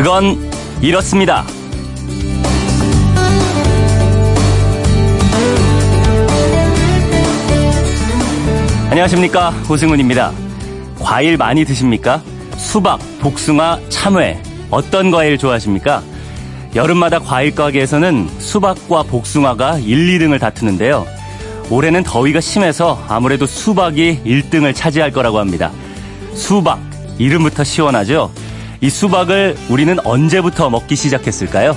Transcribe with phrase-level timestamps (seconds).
[0.00, 0.50] 그건
[0.80, 1.44] 이렇습니다.
[8.88, 9.52] 안녕하십니까.
[9.68, 10.32] 고승훈입니다.
[11.00, 12.22] 과일 많이 드십니까?
[12.56, 14.42] 수박, 복숭아, 참외.
[14.70, 16.02] 어떤 과일 좋아하십니까?
[16.74, 21.06] 여름마다 과일 가게에서는 수박과 복숭아가 1, 2등을 다투는데요.
[21.68, 25.70] 올해는 더위가 심해서 아무래도 수박이 1등을 차지할 거라고 합니다.
[26.32, 26.80] 수박,
[27.18, 28.30] 이름부터 시원하죠?
[28.82, 31.76] 이 수박을 우리는 언제부터 먹기 시작했을까요?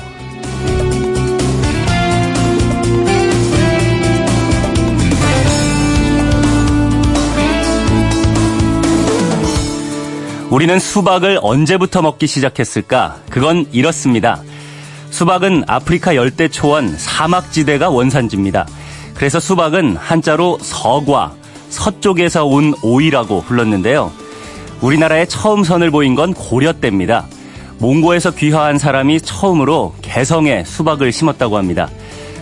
[10.50, 13.18] 우리는 수박을 언제부터 먹기 시작했을까?
[13.30, 14.42] 그건 이렇습니다.
[15.10, 18.66] 수박은 아프리카 열대 초원 사막지대가 원산지입니다.
[19.16, 21.34] 그래서 수박은 한자로 서과,
[21.70, 24.23] 서쪽에서 온 오이라고 불렀는데요.
[24.84, 27.26] 우리나라에 처음 선을 보인 건 고려 때입니다.
[27.80, 31.90] 몽고에서 귀화한 사람이 처음으로 개성에 수박을 심었다고 합니다.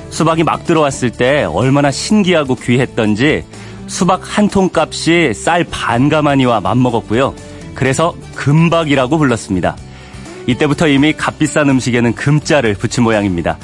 [0.10, 3.44] 수박이 막 들어왔을 때 얼마나 신기하고 귀했던지
[3.86, 7.36] 수박 한 통 값이 쌀 반 가마니와 맞먹었고요.
[7.76, 9.78] 그래서 금박이라고 불렀습니다.
[10.48, 13.58] 이때부터 이미 값비싼 음식에는 금자를 붙인 모양입니다.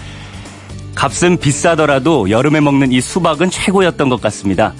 [0.94, 4.73] 값은 비싸더라도 여름에 먹는 이 수박은 최고였던 것 같습니다.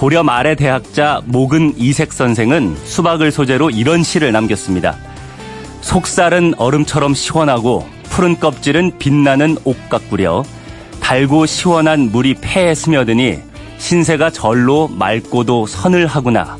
[0.00, 4.96] 고려 말의 대학자 목은 이색 선생은 수박을 소재로 이런 시를 남겼습니다.
[5.82, 10.42] 속살은 얼음처럼 시원하고 푸른 껍질은 빛나는 옥 같구려
[11.00, 13.40] 달고 시원한 물이 폐에 스며드니
[13.76, 16.56] 신세가 절로 맑고도 선을 하구나.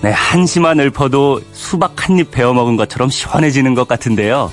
[0.00, 4.52] 네, 한심한 읊어도 수박 한 입 베어 먹은 것처럼 시원해지는 것 같은데요.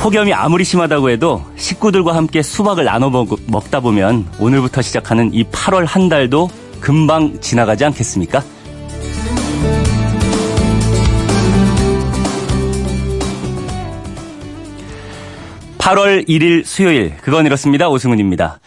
[0.00, 3.28] 폭염이 아무리 심하다고 해도 식구들과 함께 수박을 나눠 먹,
[3.70, 6.48] 다 보면 오늘부터 시작하는 이 8월 한 달도
[6.80, 8.42] 금방 지나가지 않겠습니까?
[15.78, 17.88] (8월 1일) 수요일 그건 이렇습니다.
[17.88, 18.60] 오승훈입니다.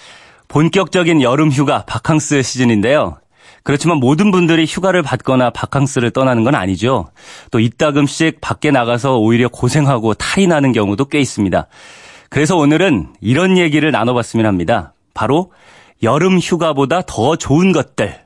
[0.50, 3.21] 본격적인 여름 휴가 바캉스 시즌인데요
[3.64, 7.10] 그렇지만 모든 분들이 휴가를 받거나 바캉스를 떠나는 건 아니죠.
[7.52, 11.68] 또 이따금씩 밖에 나가서 오히려 고생하고 탈이 나는 경우도 꽤 있습니다.
[12.30, 14.94] 그래서 오늘은 이런 얘기를 나눠봤으면 합니다.
[15.14, 15.52] 바로
[16.02, 18.22] 여름 휴가보다 더 좋은 것들.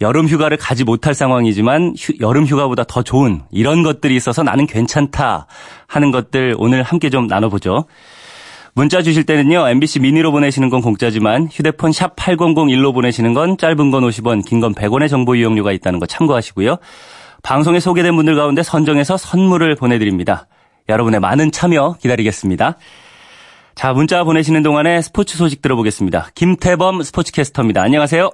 [0.00, 5.46] 여름 휴가를 가지 못할 상황이지만 휴, 여름 휴가보다 더 좋은 이런 것들이 있어서 나는 괜찮다
[5.86, 7.86] 하는 것들 오늘 함께 좀 나눠보죠.
[8.76, 9.68] 문자 주실 때는요.
[9.68, 14.74] MBC 미니로 보내시는 건 공짜지만 휴대폰 샵 8001로 보내시는 건 짧은 건 50원, 긴 건
[14.74, 16.76] 100원의 정보 이용료가 있다는 거 참고하시고요.
[17.42, 20.46] 방송에 소개된 분들 가운데 선정해서 선물을 보내드립니다.
[20.88, 22.76] 여러분의 많은 참여 기다리겠습니다.
[23.76, 26.28] 자, 문자 보내시는 동안에 스포츠 소식 들어보겠습니다.
[26.34, 27.80] 김태범 스포츠캐스터입니다.
[27.82, 28.30] 안녕하세요.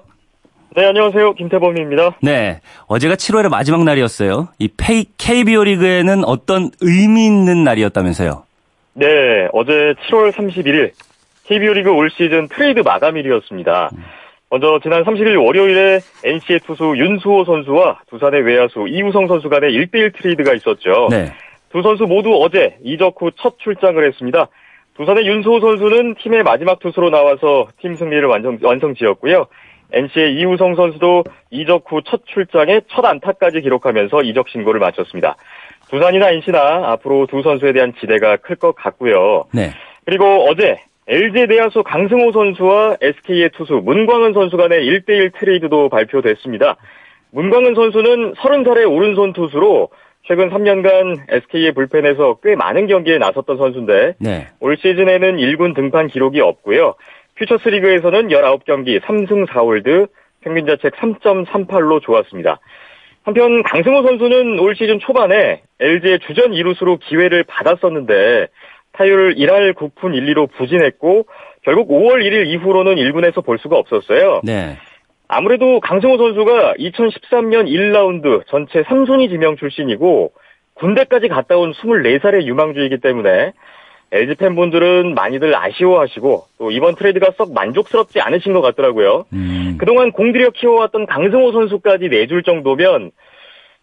[0.77, 1.35] 네, 안녕하세요.
[1.35, 2.17] 김태범입니다.
[2.23, 2.61] 네.
[2.87, 4.49] 어제가 7월의 마지막 날이었어요.
[4.59, 4.69] 이
[5.19, 8.45] KBO 리그에는 어떤 의미 있는 날이었다면서요?
[9.01, 10.91] 네, 어제 7월 31일
[11.47, 13.91] KBO 리그 올 시즌 트레이드 마감일이었습니다.
[14.51, 20.53] 먼저 지난 30일 월요일에 NC의 투수 윤수호 선수와 두산의 외야수 이우성 선수 간의 1대1 트레이드가
[20.53, 21.09] 있었죠.
[21.11, 21.33] 네.
[21.73, 24.49] 두 선수 모두 어제 이적 후 첫 출장을 했습니다.
[24.99, 29.47] 두산의 윤수호 선수는 팀의 마지막 투수로 나와서 팀 승리를 완성, 완성 지었고요.
[29.93, 35.37] NC의 이우성 선수도 이적 후 첫 출장에 첫 안타까지 기록하면서 이적 신고를 마쳤습니다.
[35.91, 39.45] 두산이나 NC나 앞으로 두 선수에 대한 기대가 클 것 같고요.
[39.53, 39.71] 네.
[40.05, 40.77] 그리고 어제
[41.09, 46.77] LG 내야수 강승호 선수와 SK의 투수 문광은 선수 간의 1대1 트레이드도 발표됐습니다.
[47.33, 49.89] 문광은 선수는 30살의 오른손 투수로
[50.27, 54.47] 최근 3년간 SK의 불펜에서 꽤 많은 경기에 나섰던 선수인데 네.
[54.61, 56.95] 올 시즌에는 1군 등판 기록이 없고요.
[57.37, 60.09] 퓨처스 리그에서는 19경기 3승 4홀드
[60.43, 62.61] 평균 자책 3.38로 좋았습니다.
[63.25, 68.49] 한편 강승호 선수는 올 시즌 초반에 LG의 주전 이루수로 기회를 받았었는데
[68.93, 71.27] 타율 1할 9푼 1, 2로 부진했고
[71.63, 74.41] 결국 5월 1일 이후로는 1군에서 볼 수가 없었어요.
[74.45, 74.77] 네.
[75.29, 80.33] 아무래도 강승호 선수가 2013년 1라운드 전체 3순위 지명 출신이고
[80.75, 83.53] 군대까지 갔다 온 24살의 유망주이기 때문에
[84.13, 89.27] LG 팬분들은 많이들 아쉬워하시고 또 이번 트레이드가 썩 만족스럽지 않으신 것 같더라고요.
[89.33, 89.77] 음.
[89.79, 93.13] 그동안 공들여 키워왔던 강승호 선수까지 내줄 정도면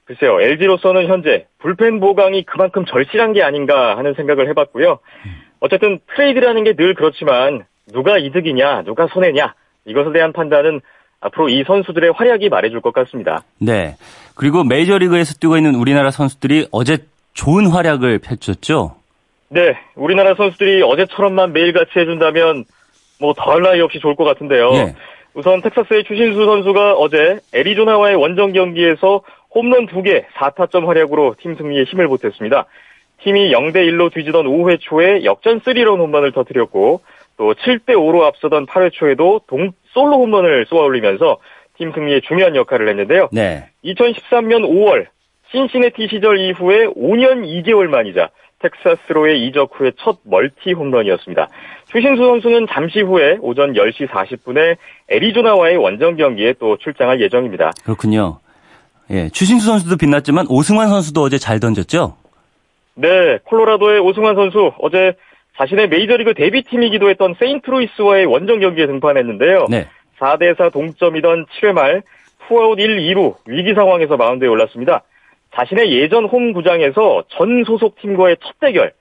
[0.08, 5.00] 글쎄요 LG로서는 현재 불펜 보강이 그만큼 절실한 게 아닌가 하는 생각을 해봤고요.
[5.60, 9.54] 어쨌든 트레이드라는 게 늘 그렇지만 누가 이득이냐 누가 손해냐
[9.86, 10.82] 이것에 대한 판단은
[11.20, 13.42] 앞으로 이 선수들의 활약이 말해줄 것 같습니다.
[13.60, 13.96] 네.
[14.36, 17.00] 그리고 메이저리그에서 뛰고 있는 우리나라 선수들이 어제
[17.34, 18.96] 좋은 활약을 펼쳤죠.
[19.50, 22.66] 네, 우리나라 선수들이 어제처럼만 매일같이 해준다면
[23.20, 24.70] 뭐 더할 나위 없이 좋을 것 같은데요.
[24.74, 24.96] 예.
[25.34, 29.22] 우선 텍사스의 추신수 선수가 어제 애리조나와의 원정 경기에서
[29.58, 32.66] 홈런 2개 4타점 활약으로 팀 승리에 힘을 보탰습니다.
[33.24, 37.02] 팀이 0대1로 뒤지던 5회 초에 역전 3런 홈런을 터뜨렸고
[37.38, 41.38] 또 7대5로 앞서던 8회 초에도 동, 솔로 홈런을 쏘아 올리면서
[41.78, 43.30] 팀 승리에 중요한 역할을 했는데요.
[43.32, 43.70] 네.
[43.84, 45.08] 2013년 5월
[45.52, 51.48] 신시내티 시절 이후에 5년 2개월 만이자 텍사스로의 이적 후의 첫 멀티 홈런이었습니다.
[51.92, 54.78] 추신수 선수는 잠시 후에 오전 10시 40분에
[55.10, 57.72] 애리조나와의 원정 경기에 또 출장할 예정입니다.
[57.84, 58.40] 그렇군요.
[59.10, 62.18] 예, 추신수 선수도 빛났지만 오승환 선수도 어제 잘 던졌죠?
[62.96, 65.14] 네, 콜로라도의 오승환 선수 어제
[65.58, 69.68] 자신의 메이저리그 데뷔팀이기도 했던 세인트루이스와의 원정 경기에 등판했는데요.
[69.70, 69.88] 네.
[70.20, 72.04] 4대4 동점이던 7회 말
[72.48, 75.04] 투아웃 1, 2루 위기 상황에서 마운드에 올랐습니다.
[75.56, 78.94] 자신의 예전 홈 구장에서 전 소속 팀과의 첫 대결.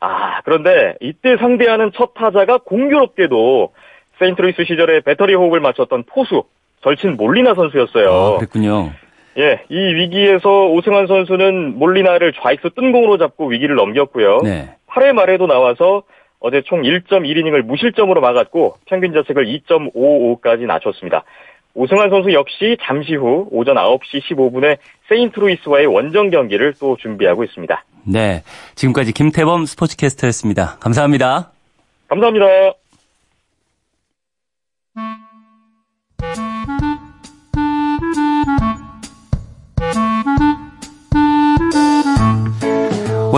[0.00, 3.72] 아, 그런데 이때 상대하는 첫 타자가 공교롭게도
[4.18, 6.44] 세인트루이스 시절에 배터리 호흡을 맞췄던 포수
[6.82, 8.10] 절친 몰리나 선수였어요.
[8.10, 8.92] 아, 그랬군요.
[9.38, 14.38] 예, 이 위기에서 오승환 선수는 몰리나를 좌익수 뜬공으로 잡고 위기를 넘겼고요.
[14.42, 14.74] 네.
[14.88, 16.02] 8회 말에도 나와서
[16.40, 21.24] 어제 총 1.1이닝을 무실점으로 막았고 평균 자책을 2.55까지 낮췄습니다.
[21.74, 24.78] 오승환 선수 역시 잠시 후 오전 9시 15분에
[25.08, 27.84] 세인트루이스와의 원정 경기를 또 준비하고 있습니다.
[28.04, 28.42] 네.
[28.74, 30.78] 지금까지 김태범 스포츠캐스터였습니다.
[30.80, 31.52] 감사합니다.
[32.08, 32.46] 감사합니다.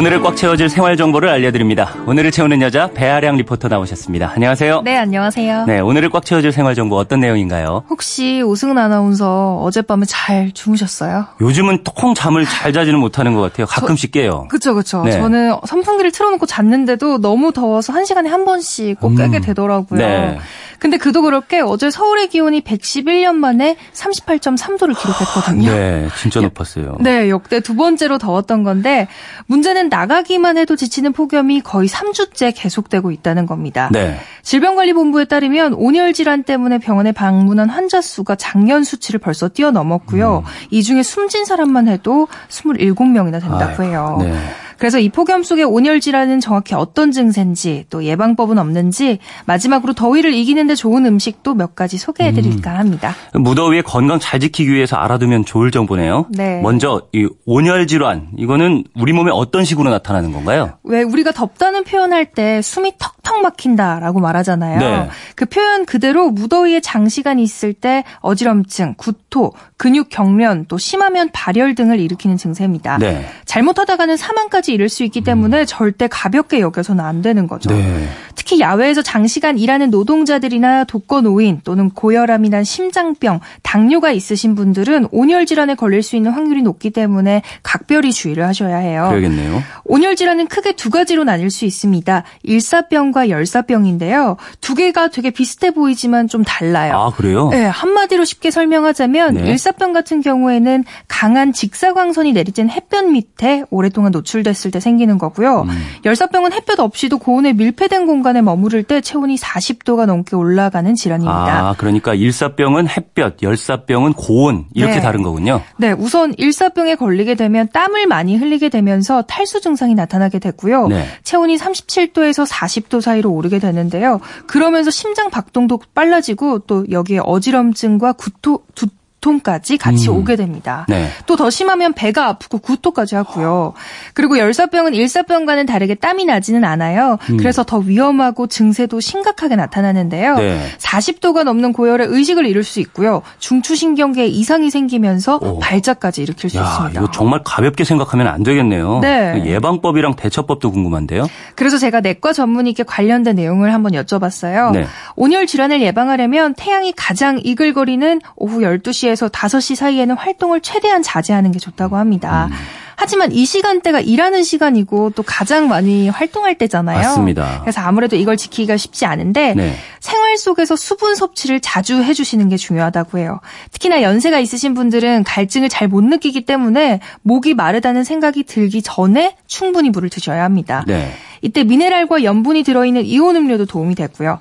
[0.02, 1.94] 오늘을 꽉 채워줄 생활 정보를 알려드립니다.
[2.08, 4.32] 오늘을 채우는 여자 배아량 리포터 나오셨습니다.
[4.34, 4.82] 안녕하세요.
[4.82, 5.66] 네, 안녕하세요.
[5.66, 7.84] 네, 오늘을 꽉 채워줄 생활 정보 어떤 내용인가요?
[7.88, 11.26] 혹시 오승은 아나운서 어젯밤에 잘 주무셨어요?
[11.40, 13.68] 요즘은 통 잠을 잘 자지는 못하는 것 같아요.
[13.68, 14.48] 가끔씩 깨요.
[14.50, 15.04] 그쵸, 그쵸.
[15.04, 15.12] 네.
[15.12, 19.42] 저는 선풍기를 틀어놓고 잤는데도 너무 더워서 한 시간에 한 번씩 꼭 깨게 음.
[19.42, 20.00] 되더라고요.
[20.00, 20.38] 네.
[20.80, 25.70] 근데 그도 그렇게 어제 서울의 기온이 111년 만에 38.3도를 기록했거든요.
[25.70, 26.96] 네, 진짜 높았어요.
[26.98, 29.06] 네, 역대 두 번째로 더웠던 건데
[29.46, 33.90] 문제는 나가기만 해도 지치는 폭염이 거의 3주째 계속되고 있다는 겁니다.
[33.92, 34.16] 네.
[34.42, 40.44] 질병관리본부에 따르면 온열 질환 때문에 병원에 방문한 환자 수가 작년 수치를 벌써 뛰어넘었고요.
[40.70, 44.16] 이 중에 숨진 사람만 해도 27명이나 된다고 해요.
[44.20, 44.34] 네.
[44.82, 50.74] 그래서 이 폭염 속의 온열 질환은 정확히 어떤 증세인지 또 예방법은 없는지 마지막으로 더위를 이기는데
[50.74, 53.14] 좋은 음식도 몇 가지 소개해 드릴까 합니다.
[53.32, 56.26] 무더위에 건강 잘 지키기 위해서 알아두면 좋을 정보네요.
[56.30, 56.60] 네.
[56.62, 60.72] 먼저 이 온열 질환 이거는 우리 몸에 어떤 식으로 나타나는 건가요?
[60.82, 64.78] 왜 우리가 덥다는 표현할 때 숨이 턱턱 막힌다라고 말하잖아요.
[64.78, 65.08] 네.
[65.36, 72.00] 그 표현 그대로 무더위에 장시간 있을 때 어지럼증, 구토, 근육 경련, 또 심하면 발열 등을
[72.00, 72.98] 일으키는 증세입니다.
[72.98, 73.26] 네.
[73.44, 77.70] 잘못하다가는 사망까지 이를 수 있기 때문에 절대 가볍게 여겨서는 안 되는 거죠.
[77.70, 78.08] 네.
[78.34, 86.02] 특히 야외에서 장시간 일하는 노동자들이나 독거노인 또는 고혈압이나 심장병, 당뇨가 있으신 분들은 온열 질환에 걸릴
[86.02, 89.06] 수 있는 확률이 높기 때문에 각별히 주의를 하셔야 해요.
[89.10, 89.62] 그러겠네요.
[89.84, 92.24] 온열 질환은 크게 두 가지로 나뉠 수 있습니다.
[92.42, 94.36] 일사병 과 열사병인데요.
[94.60, 96.94] 두 개가 되게 비슷해 보이지만 좀 달라요.
[96.94, 97.48] 아, 그래요?
[97.50, 99.50] 네, 한마디로 쉽게 설명하자면 네.
[99.50, 105.62] 일사병 같은 경우에는 강한 직사광선이 내리쬐는 햇볕 밑에 오랫동안 노출됐을 때 생기는 거고요.
[105.62, 105.70] 음.
[106.04, 111.68] 열사병은 햇볕 없이도 고온에 밀폐된 공간에 머무를 때 체온이 40도가 넘게 올라가는 질환입니다.
[111.68, 115.00] 아, 그러니까 일사병은 햇볕, 열사병은 고온 이렇게 네.
[115.00, 115.60] 다른 거군요.
[115.76, 120.88] 네, 우선 일사병에 걸리게 되면 땀을 많이 흘리게 되면서 탈수 증상이 나타나게 되고요.
[120.88, 121.06] 네.
[121.22, 124.20] 체온이 37도에서 40도 사이로 오르게 되는데요.
[124.46, 128.86] 그러면서 심장 박동도 빨라지고 또 여기에 어지럼증과 구토, 두
[129.22, 130.16] 통까지 같이 음.
[130.16, 130.84] 오게 됩니다.
[130.88, 131.08] 네.
[131.26, 133.72] 또더 심하면 배가 아프고 구토까지 하고요.
[134.12, 137.16] 그리고 열사병은 일사병과는 다르게 땀이 나지는 않아요.
[137.38, 140.34] 그래서 더 위험하고 증세도 심각하게 나타나는데요.
[140.34, 140.36] 음.
[140.36, 140.66] 네.
[140.78, 143.22] 40도가 넘는 고열에 의식을 잃을 수 있고요.
[143.38, 145.58] 중추신경계에 이상이 생기면서 오.
[145.60, 147.00] 발작까지 일으킬 수 야, 있습니다.
[147.00, 148.98] 이거 정말 가볍게 생각하면 안 되겠네요.
[149.00, 149.42] 네.
[149.46, 151.28] 예방법이랑 대처법도 궁금한데요.
[151.54, 154.72] 그래서 제가 내과 전문의께 관련된 내용을 한번 여쭤봤어요.
[154.72, 154.86] 네.
[155.16, 161.96] 온열 질환을 예방하려면 태양이 가장 이글거리는 오후 12시에서 5시 사이에는 활동을 최대한 자제하는 게 좋다고
[161.96, 162.48] 합니다.
[162.50, 162.56] 음.
[162.94, 166.98] 하지만 이 시간대가 일하는 시간이고 또 가장 많이 활동할 때잖아요.
[166.98, 167.60] 맞습니다.
[167.62, 169.74] 그래서 아무래도 이걸 지키기가 쉽지 않은데 네.
[169.98, 173.40] 생활 속에서 수분 섭취를 자주 해주시는 게 중요하다고 해요.
[173.72, 179.90] 특히나 연세가 있으신 분들은 갈증을 잘 못 느끼기 때문에 목이 마르다는 생각이 들기 전에 충분히
[179.90, 180.84] 물을 드셔야 합니다.
[180.86, 181.12] 네.
[181.40, 184.38] 이때 미네랄과 염분이 들어있는 이온 음료도 도움이 되고요.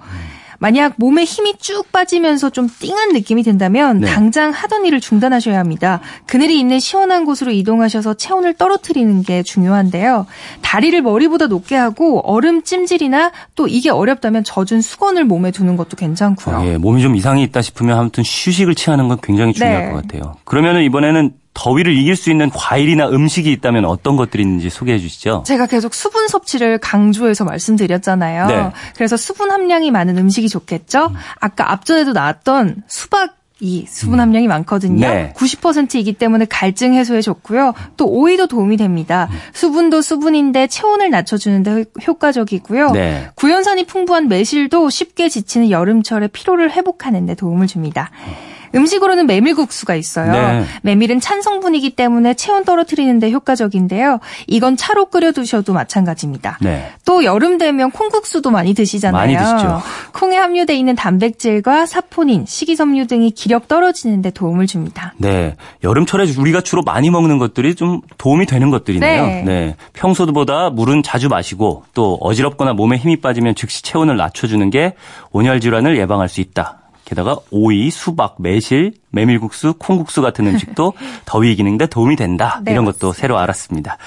[0.61, 4.07] 만약 몸에 힘이 쭉 빠지면서 좀 띵한 느낌이 든다면 네.
[4.07, 6.01] 당장 하던 일을 중단하셔야 합니다.
[6.27, 10.27] 그늘이 있는 시원한 곳으로 이동하셔서 체온을 떨어뜨리는 게 중요한데요.
[10.61, 16.61] 다리를 머리보다 높게 하고 얼음 찜질이나 또 이게 어렵다면 젖은 수건을 몸에 두는 것도 괜찮고요.
[16.67, 19.91] 예, 몸이 좀 이상이 있다 싶으면 아무튼 휴식을 취하는 건 굉장히 중요할 네.
[19.91, 20.35] 것 같아요.
[20.43, 25.43] 그러면은 이번에는 더위를 이길 수 있는 과일이나 음식이 있다면 어떤 것들이 있는지 소개해 주시죠.
[25.45, 28.47] 제가 계속 수분 섭취를 강조해서 말씀드렸잖아요.
[28.47, 28.71] 네.
[28.95, 31.07] 그래서 수분 함량이 많은 음식이 좋겠죠.
[31.07, 31.15] 음.
[31.39, 34.21] 아까 앞전에도 나왔던 수박 이 수분 음.
[34.21, 35.07] 함량이 많거든요.
[35.07, 35.33] 네.
[35.35, 37.75] 90%이기 때문에 갈증 해소에 좋고요.
[37.95, 39.27] 또 오이도 도움이 됩니다.
[39.31, 39.37] 음.
[39.53, 42.91] 수분도 수분인데 체온을 낮춰주는데 효과적이고요.
[42.91, 43.29] 네.
[43.35, 48.09] 구연산이 풍부한 매실도 쉽게 지치는 여름철에 피로를 회복하는 데 도움을 줍니다.
[48.25, 48.50] 음.
[48.75, 50.31] 음식으로는 메밀국수가 있어요.
[50.31, 50.65] 네.
[50.81, 54.19] 메밀은 찬 성분이기 때문에 체온 떨어뜨리는데 효과적인데요.
[54.47, 56.57] 이건 차로 끓여 두셔도 마찬가지입니다.
[56.61, 56.91] 네.
[57.05, 59.19] 또 여름 되면 콩국수도 많이 드시잖아요.
[59.19, 59.81] 많이 드시죠.
[60.13, 65.13] 콩에 함유돼 있는 단백질과 사포닌, 식이섬유 등이 기력 떨어지는데 도움을 줍니다.
[65.17, 65.55] 네.
[65.83, 69.25] 여름철에 우리가 주로 많이 먹는 것들이 좀 도움이 되는 것들이네요.
[69.25, 69.43] 네.
[69.43, 69.75] 네.
[69.93, 74.93] 평소보다 물은 자주 마시고 또 어지럽거나 몸에 힘이 빠지면 즉시 체온을 낮춰주는 게
[75.31, 76.80] 온열 질환을 예방할 수 있다.
[77.11, 80.93] 게다가 오이, 수박, 매실, 메밀국수, 콩국수 같은 음식도
[81.25, 82.61] 더위 이기는데 도움이 된다.
[82.63, 83.19] 네, 이런 것도 맞습니다.
[83.19, 83.97] 새로 알았습니다.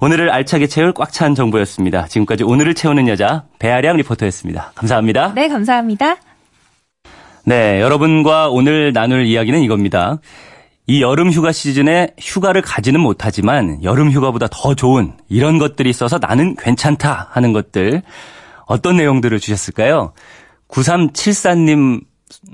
[0.00, 2.08] 오늘을 알차게 채울 꽉 찬 정보였습니다.
[2.08, 4.72] 지금까지 오늘을 채우는 여자 배아량 리포터였습니다.
[4.74, 5.34] 감사합니다.
[5.34, 6.16] 네, 감사합니다.
[7.44, 10.18] 네, 여러분과 오늘 나눌 이야기는 이겁니다.
[10.88, 16.56] 이 여름 휴가 시즌에 휴가를 가지는 못하지만 여름 휴가보다 더 좋은 이런 것들이 있어서 나는
[16.56, 18.02] 괜찮다 하는 것들
[18.66, 20.12] 어떤 내용들을 주셨을까요?
[20.66, 22.00] 9374님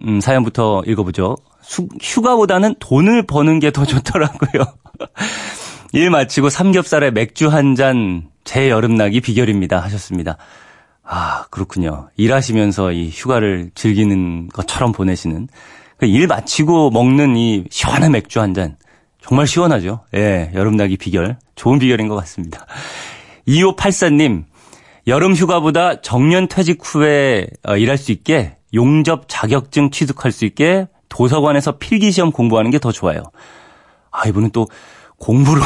[0.07, 1.37] 음, 사연부터 읽어보죠.
[1.63, 4.65] 수, 휴가보다는 돈을 버는 게 더 좋더라고요.
[5.93, 10.39] 일 마치고 삼겹살에 맥주 한 잔 제 여름나기 비결입니다 하셨습니다.
[11.05, 12.09] 아 그렇군요.
[12.17, 15.49] 일하시면서 이 휴가를 즐기는 것처럼 보내시는
[15.99, 18.77] 그일 마치고 먹는 이 시원한 맥주 한 잔
[19.21, 20.01] 정말 시원하죠.
[20.15, 22.65] 예, 여름나기 비결 좋은 비결인 것 같습니다.
[23.47, 24.45] 2584님
[25.07, 31.79] 여름 휴가보다 정년 퇴직 후에 어, 일할 수 있게 용접 자격증 취득할 수 있게 도서관에서
[31.79, 33.23] 필기시험 공부하는 게 더 좋아요.
[34.11, 34.69] 아, 이분은 또
[35.19, 35.63] 공부로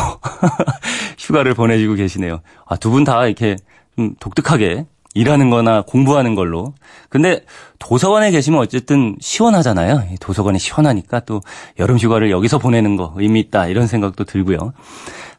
[1.18, 2.40] 휴가를 보내주고 계시네요.
[2.66, 3.56] 아, 두 분 다 이렇게
[3.96, 6.72] 좀 독특하게 일하는 거나 공부하는 걸로.
[7.10, 7.44] 근데
[7.78, 10.04] 도서관에 계시면 어쨌든 시원하잖아요.
[10.20, 11.42] 도서관이 시원하니까 또
[11.78, 14.72] 여름 휴가를 여기서 보내는 거 의미 있다 이런 생각도 들고요.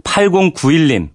[0.04, 1.10] 8091님.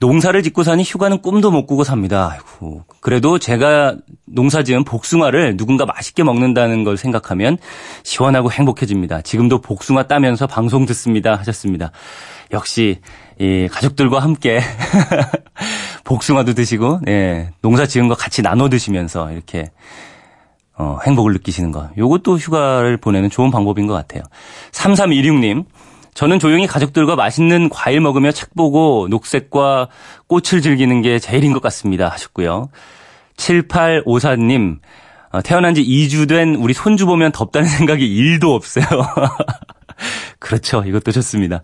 [0.00, 2.30] 농사를 짓고 사니 휴가는 꿈도 못 꾸고 삽니다.
[2.32, 7.58] 아이고, 그래도 제가 농사 지은 복숭아를 누군가 맛있게 먹는다는 걸 생각하면
[8.04, 9.22] 시원하고 행복해집니다.
[9.22, 11.34] 지금도 복숭아 따면서 방송 듣습니다.
[11.36, 11.90] 하셨습니다.
[12.52, 13.00] 역시,
[13.40, 14.60] 이 가족들과 함께
[16.04, 19.70] 복숭아도 드시고, 예, 농사 지은 거 같이 나눠 드시면서 이렇게
[20.78, 21.90] 어, 행복을 느끼시는 거.
[21.98, 24.22] 요것도 휴가를 보내는 좋은 방법인 것 같아요.
[24.70, 25.64] 3316님,
[26.18, 29.86] 저는 조용히 가족들과 맛있는 과일 먹으며 책 보고 녹색과
[30.26, 32.08] 꽃을 즐기는 게 제일인 것 같습니다.
[32.08, 32.70] 하셨고요.
[33.36, 34.80] 7854님,
[35.30, 38.84] 어, 태어난 지 2주 된 우리 손주 보면 덥다는 생각이 1도 없어요.
[40.40, 40.82] 그렇죠.
[40.84, 41.62] 이것도 좋습니다.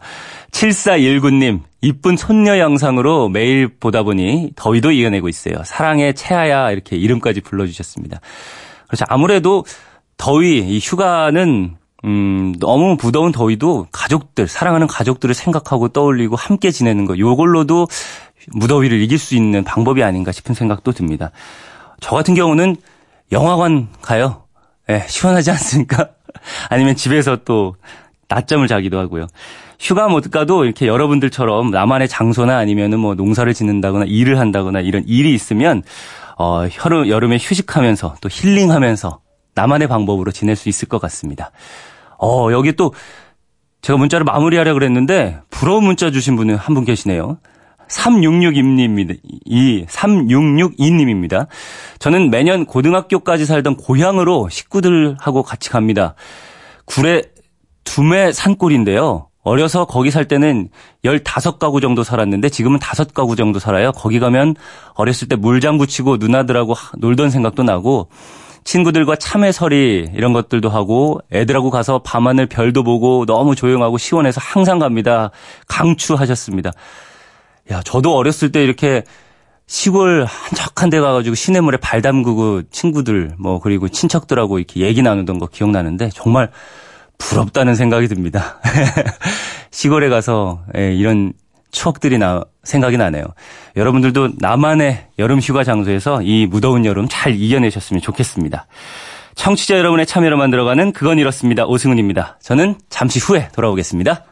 [0.52, 5.64] 7419님, 이쁜 손녀 영상으로 매일 보다 보니 더위도 이겨내고 있어요.
[5.64, 8.20] 사랑의 채아야 이렇게 이름까지 불러주셨습니다.
[8.86, 9.04] 그렇죠.
[9.08, 9.64] 아무래도
[10.16, 17.18] 더위, 이 휴가는 음, 너무 무더운 더위도 가족들, 사랑하는 가족들을 생각하고 떠올리고 함께 지내는 거,
[17.18, 17.88] 요걸로도
[18.52, 21.30] 무더위를 이길 수 있는 방법이 아닌가 싶은 생각도 듭니다.
[22.00, 22.76] 저 같은 경우는
[23.32, 24.42] 영화관 가요.
[24.90, 26.10] 예, 네, 시원하지 않습니까?
[26.68, 27.76] 아니면 집에서 또
[28.28, 29.26] 낮잠을 자기도 하고요.
[29.80, 35.32] 휴가 못 가도 이렇게 여러분들처럼 나만의 장소나 아니면은 뭐 농사를 짓는다거나 일을 한다거나 이런 일이
[35.32, 35.82] 있으면
[36.36, 39.20] 어, 여름, 여름에 휴식하면서 또 힐링하면서
[39.54, 41.50] 나만의 방법으로 지낼 수 있을 것 같습니다.
[42.24, 42.92] 어, 여기 또
[43.82, 47.38] 제가 문자를 마무리하려 그랬는데 부러운 문자 주신 분은 한 분 계시네요.
[47.88, 49.18] 3662님입니다.
[49.44, 51.46] 이 3662님입니다.
[51.98, 56.14] 저는 매년 고등학교까지 살던 고향으로 식구들하고 같이 갑니다.
[56.86, 57.22] 구례
[57.84, 59.28] 두매 산골인데요.
[59.42, 60.70] 어려서 거기 살 때는
[61.04, 63.92] 15가구 정도 살았는데 지금은 5가구 정도 살아요.
[63.92, 64.54] 거기 가면
[64.94, 68.08] 어렸을 때 물장구 치고 누나들하고 놀던 생각도 나고
[68.64, 75.30] 친구들과 참외설이 이런 것들도 하고 애들하고 가서 밤하늘 별도 보고 너무 조용하고 시원해서 항상 갑니다.
[75.68, 76.72] 강추하셨습니다.
[77.70, 79.04] 야, 저도 어렸을 때 이렇게
[79.66, 85.46] 시골 한적한 데 가가지고 시냇물에 발 담그고 친구들 뭐 그리고 친척들하고 이렇게 얘기 나누던 거
[85.46, 86.50] 기억나는데 정말
[87.18, 88.60] 부럽다는 생각이 듭니다.
[89.70, 91.32] 시골에 가서 예, 이런
[91.74, 93.24] 추억들이 나, 생각이 나네요.
[93.76, 98.66] 여러분들도 나만의 여름 휴가 장소에서 이 무더운 여름 잘 이겨내셨으면 좋겠습니다.
[99.34, 101.66] 청취자 여러분의 참여로 만들어가는 그건 이렇습니다.
[101.66, 102.38] 오승훈입니다.
[102.40, 104.24] 저는 잠시 후에 돌아오겠습니다.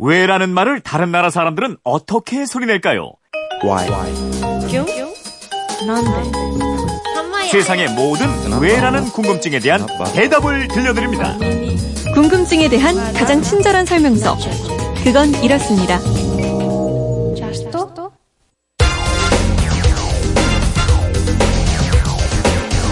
[0.00, 3.12] 왜라는 말을 다른 나라 사람들은 어떻게 소리낼까요?
[3.64, 3.88] Why?
[7.50, 8.28] 세상의 모든
[8.60, 11.34] 왜라는 궁금증에 대한 대답을 들려드립니다.
[12.12, 14.36] 궁금증에 대한 가장 친절한 설명서.
[15.02, 15.98] 그건 이렇습니다.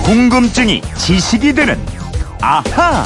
[0.05, 1.79] 궁금증이 지식이 되는
[2.41, 3.05] 아하.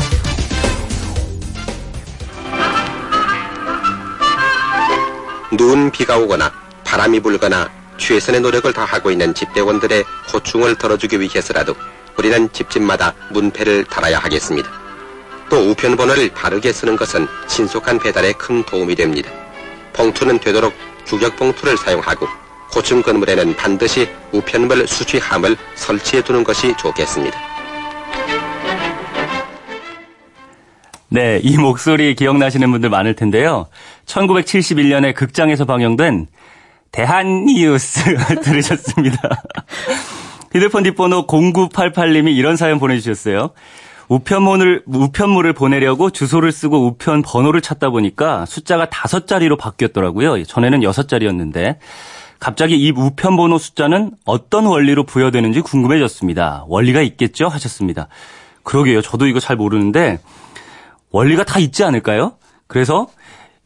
[5.56, 6.52] 눈 비가 오거나
[6.84, 11.74] 바람이 불거나 최선의 노력을 다하고 있는 집배원들의 고충을 덜어주기 위해서라도
[12.16, 14.70] 우리는 집집마다 문패를 달아야 하겠습니다.
[15.48, 19.30] 또 우편번호를 바르게 쓰는 것은 신속한 배달에 큰 도움이 됩니다.
[19.92, 20.72] 봉투는 되도록
[21.06, 22.26] 규격 봉투를 사용하고
[22.72, 27.36] 고층 건물에는 반드시 우편물 수취함을 설치해 두는 것이 좋겠습니다.
[31.08, 33.66] 네, 이 목소리 기억나시는 분들 많을 텐데요.
[34.06, 36.28] 1971년에 극장에서 방영된
[36.92, 39.18] 대한뉴스 들으셨습니다.
[40.52, 43.50] 휴대폰 뒷번호 0988님이 이런 사연 보내주셨어요.
[44.08, 50.42] 우편물을, 우편물을 보내려고 주소를 쓰고 우편 번호를 찾다 보니까 숫자가 다섯 자리로 바뀌었더라고요.
[50.44, 51.78] 전에는 여섯 자리였는데
[52.40, 56.64] 갑자기 이 우편 번호 숫자는 어떤 원리로 부여되는지 궁금해졌습니다.
[56.66, 57.46] 원리가 있겠죠?
[57.46, 58.08] 하셨습니다.
[58.64, 59.00] 그러게요.
[59.00, 60.18] 저도 이거 잘 모르는데
[61.12, 62.32] 원리가 다 있지 않을까요?
[62.66, 63.06] 그래서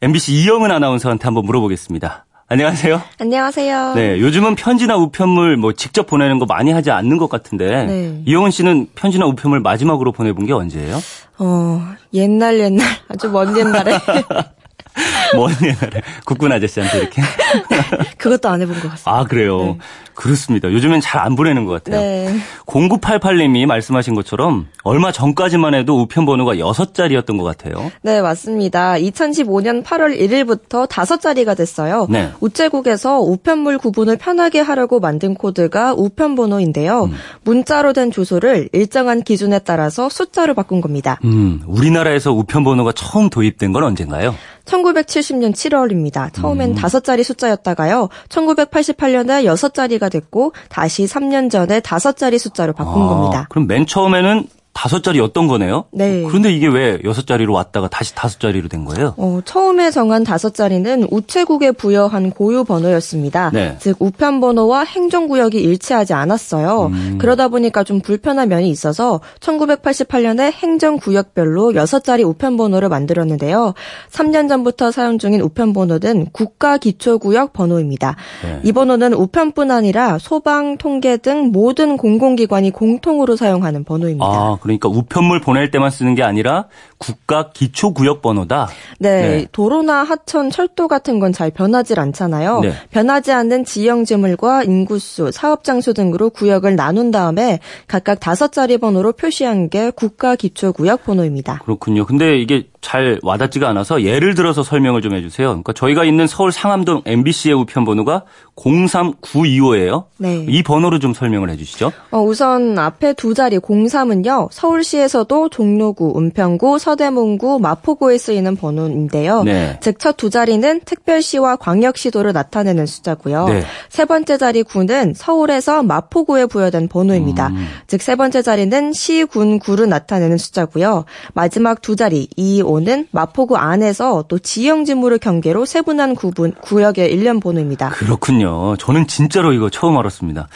[0.01, 2.24] MBC 이영은 아나운서한테 한번 물어보겠습니다.
[2.47, 3.01] 안녕하세요.
[3.19, 3.93] 안녕하세요.
[3.95, 8.21] 네, 요즘은 편지나 우편물 뭐 직접 보내는 거 많이 하지 않는 것 같은데 네.
[8.27, 10.99] 이영은 씨는 편지나 우편물 마지막으로 보내본 게 언제예요?
[11.39, 11.81] 어,
[12.13, 13.93] 옛날 옛날 아주 먼 옛날에
[15.35, 17.21] 먼 옛날에 국군 아저씨한테 이렇게.
[18.19, 19.11] 그것도 안 해본 것 같습니다.
[19.11, 19.57] 아 그래요.
[19.63, 19.77] 네.
[20.15, 20.71] 그렇습니다.
[20.71, 21.99] 요즘엔 잘 안 보내는 것 같아요.
[21.99, 22.35] 네.
[22.67, 27.91] 0988님이 말씀하신 것처럼 얼마 전까지만 해도 우편 번호가 6자리였던 것 같아요.
[28.03, 28.93] 네, 맞습니다.
[28.93, 32.05] 2015년 8월 1일부터 다섯 자리가 됐어요.
[32.09, 32.29] 네.
[32.41, 37.05] 우체국에서 우편물 구분을 편하게 하려고 만든 코드가 우편 번호인데요.
[37.05, 37.13] 음.
[37.43, 41.19] 문자로 된 주소를 일정한 기준에 따라서 숫자로 바꾼 겁니다.
[41.23, 44.35] 음, 우리나라에서 우편 번호가 처음 도입된 건 언젠가요?
[44.65, 46.33] 1970년 7월입니다.
[46.33, 46.75] 처음엔 음.
[46.75, 48.09] 다섯 자리 숫자였다가요.
[48.29, 53.47] 1988년에 여섯 자리가 됐고 다시 3년 전에 다섯 자리 숫자로 바꾼 아, 겁니다.
[53.49, 55.85] 그럼 맨 처음에는 다섯 자리였던 거네요?
[55.91, 56.23] 네.
[56.27, 59.13] 그런데 이게 왜 여섯 자리로 왔다가 다시 다섯 자리로 된 거예요?
[59.15, 63.51] 어, 처음에 정한 다섯 자리는 우체국에 부여한 고유 번호였습니다.
[63.53, 63.77] 네.
[63.79, 66.87] 즉 우편 번호와 행정 구역이 일치하지 않았어요.
[66.87, 67.17] 음.
[67.19, 73.73] 그러다 보니까 좀 불편한 면이 있어서 1988년에 행정 구역별로 여섯 자리 우편 번호를 만들었는데요.
[74.11, 78.17] 3년 전부터 사용 중인 우편 번호는 국가 기초 구역 번호입니다.
[78.43, 78.59] 네.
[78.63, 84.25] 이 번호는 우편뿐 아니라 소방, 통계 등 모든 공공기관이 공통으로 사용하는 번호입니다.
[84.25, 86.65] 아, 그러니까 우편물 보낼 때만 쓰는 게 아니라
[86.97, 88.67] 국가 기초 구역 번호다.
[88.97, 89.47] 네, 네.
[89.51, 92.61] 도로나 하천, 철도 같은 건 잘 변하질 않잖아요.
[92.61, 92.71] 네.
[92.91, 99.11] 변하지 않는 지형 지물과 인구수, 사업 장소 등으로 구역을 나눈 다음에 각각 다섯 자리 번호로
[99.11, 101.59] 표시한 게 국가 기초 구역 번호입니다.
[101.65, 102.05] 그렇군요.
[102.05, 105.47] 근데 이게 잘 와닿지가 않아서 예를 들어서 설명을 좀 해주세요.
[105.47, 110.03] 그러니까 저희가 있는 서울 상암동 MBC의 우편 번호가 03925예요.
[110.17, 110.45] 네.
[110.47, 111.91] 이 번호로 좀 설명을 해주시죠.
[112.11, 114.49] 어, 우선 앞에 두 자리 03은요.
[114.51, 119.41] 서울시에서도 종로구, 은평구, 서대문구, 마포구에 쓰이는 번호인데요.
[119.41, 119.79] 네.
[119.81, 123.47] 즉첫 두 자리는 특별시와 광역시도를 나타내는 숫자고요.
[123.47, 123.63] 네.
[123.89, 127.47] 세 번째 자리 9는 서울에서 마포구에 부여된 번호입니다.
[127.47, 127.67] 음.
[127.87, 131.05] 즉세 번째 자리는 시, 군, 구를 나타내는 숫자고요.
[131.33, 137.39] 마지막 두 자리 2, 5는 마포구 안에서 또 지형 지물을 경계로 세분한 구분, 구역의 일련
[137.39, 137.91] 번호입니다.
[137.91, 138.75] 그렇군요.
[138.77, 140.49] 저는 진짜로 이거 처음 알았습니다.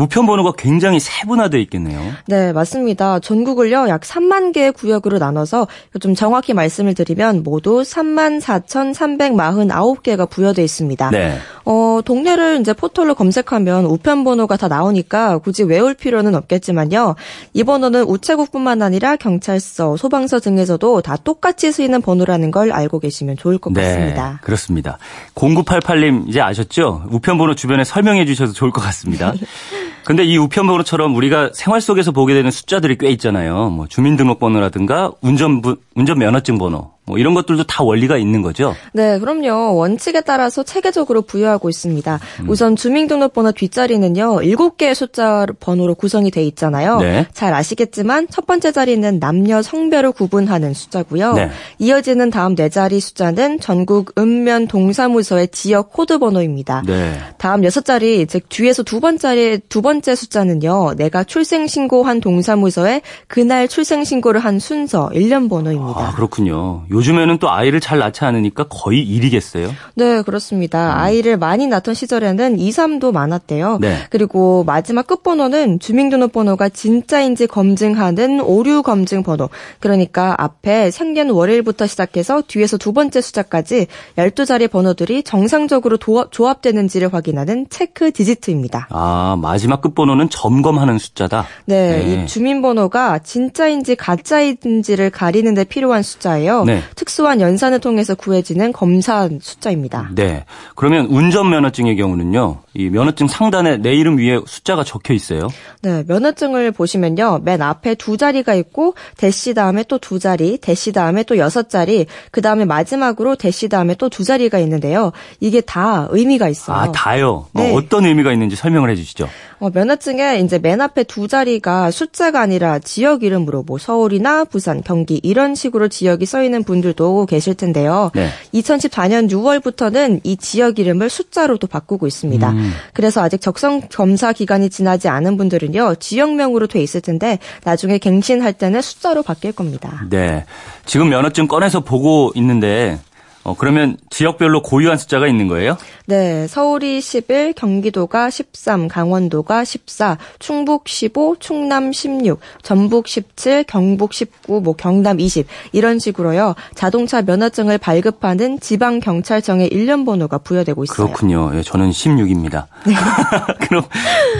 [0.00, 2.00] 우편 번호가 굉장히 세분화되어 있겠네요.
[2.26, 3.20] 네, 맞습니다.
[3.20, 5.68] 전국을요, 약 3만 개의 구역으로 나눠서
[6.00, 11.10] 좀 정확히 말씀을 드리면 모두 3만 4,349개가 부여되어 있습니다.
[11.10, 11.36] 네.
[11.72, 17.14] 어, 동네를 이제 포털로 검색하면 우편 번호가 다 나오니까 굳이 외울 필요는 없겠지만요.
[17.52, 23.58] 이 번호는 우체국뿐만 아니라 경찰서, 소방서 등에서도 다 똑같이 쓰이는 번호라는 걸 알고 계시면 좋을
[23.58, 24.30] 것 같습니다.
[24.30, 24.98] 네, 그렇습니다.
[25.36, 27.04] 0988님 이제 아셨죠?
[27.08, 29.32] 우편 번호 주변에 설명해 주셔도 좋을 것 같습니다.
[30.04, 33.70] 근데 이 우편 번호처럼 우리가 생활 속에서 보게 되는 숫자들이 꽤 있잖아요.
[33.70, 38.74] 뭐 주민등록번호라든가 운전부, 운전 면허증 번호, 뭐 이런 것들도 다 원리가 있는 거죠.
[38.92, 39.74] 네, 그럼요.
[39.74, 42.20] 원칙에 따라서 체계적으로 부여하고 있습니다.
[42.40, 42.48] 음.
[42.48, 46.98] 우선 주민등록번호 뒷자리는요, 7개의 숫자 번호로 구성이 돼 있잖아요.
[46.98, 47.26] 네.
[47.32, 51.32] 잘 아시겠지만 첫 번째 자리는 남녀 성별을 구분하는 숫자고요.
[51.32, 51.50] 네.
[51.80, 56.84] 이어지는 다음 네 자리 숫자는 전국 읍면 동사무소의 지역 코드 번호입니다.
[56.86, 57.18] 네.
[57.38, 60.94] 다음 여섯 자리, 즉 뒤에서 두 번째 두 번째 숫자는요.
[60.96, 66.00] 내가 출생 신고한 동사무소에 그날 출생 신고를 한 순서 일련 번호입니다.
[66.00, 66.84] 아, 그렇군요.
[66.90, 69.72] 요 즘에는 또 아이를 잘 낳지 않으니까 거의 일이겠어요.
[69.94, 70.94] 네, 그렇습니다.
[70.94, 70.98] 음.
[70.98, 73.78] 아이를 많이 낳던 시절에는 2, 3도 많았대요.
[73.80, 73.96] 네.
[74.10, 79.48] 그리고 마지막 끝번호는 주민등록번호가 진짜인지 검증하는 오류 검증 번호.
[79.78, 83.86] 그러니까 앞에 생년 월일부터 시작해서 뒤에서 두 번째 숫자까지
[84.16, 88.88] 12자리 번호들이 정상적으로 도합, 조합되는지를 확인하는 체크 디지트입니다.
[88.90, 91.46] 아, 마지막 끝번호는 점검하는 숫자다.
[91.66, 92.22] 네, 네.
[92.22, 96.64] 이 주민번호가 진짜인지 가짜인지를 가리는 데 필요한 숫자예요.
[96.64, 96.82] 네.
[96.96, 100.10] 특수한 연산을 통해서 구해지는 검사 숫자입니다.
[100.14, 100.44] 네.
[100.74, 105.48] 그러면 운전면허증의 경우는요, 이 면허증 상단에 내 이름 위에 숫자가 적혀 있어요.
[105.82, 107.40] 네, 면허증을 보시면요.
[107.42, 112.06] 맨 앞에 두 자리가 있고 대시 다음에 또 두 자리, 대시 다음에 또 여섯 자리,
[112.30, 115.12] 그 다음에 마지막으로 대시 다음에 또 두 자리가 있는데요.
[115.38, 116.76] 이게 다 의미가 있어요.
[116.76, 117.46] 아, 다요.
[117.52, 117.72] 네.
[117.74, 119.28] 어, 떤 의미가 있는지 설명을 해 주시죠.
[119.60, 125.20] 어, 면허증에 이제 맨 앞에 두 자리가 숫자가 아니라 지역 이름으로 뭐 서울이나 부산, 경기
[125.22, 128.10] 이런 식으로 지역이 써 있는 분들도 계실 텐데요.
[128.14, 128.30] 네.
[128.54, 132.50] 2014년 6월부터는 이 지역 이름을 숫자로도 바꾸고 있습니다.
[132.50, 132.72] 음.
[132.94, 135.96] 그래서 아직 적성 검사 기간이 지나지 않은 분들은요.
[135.96, 140.06] 지역명으로 돼 있을 텐데 나중에 갱신할 때는 숫자로 바뀔 겁니다.
[140.08, 140.44] 네.
[140.86, 142.98] 지금 면허증 꺼내서 보고 있는데,
[143.42, 145.78] 어, 그러면 지역별로 고유한 숫자가 있는 거예요?
[146.06, 154.60] 네, 서울이 11, 경기도가 13, 강원도가 14, 충북 15, 충남 16, 전북 17, 경북 19,
[154.60, 156.54] 뭐 경남 20 이런 식으로요.
[156.74, 160.96] 자동차 면허증을 발급하는 지방 경찰청의 일련 번호가 부여되고 있어요.
[160.96, 161.50] 그렇군요.
[161.54, 162.66] 예, 저는 16입니다.
[163.68, 163.84] 그럼